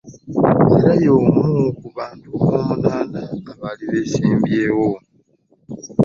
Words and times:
Era 0.77 0.93
y'omu 1.03 1.45
ku 1.79 1.87
bantu 1.97 2.29
omunaana 2.55 3.21
abaali 3.51 3.83
beesimbyewo 3.91 4.89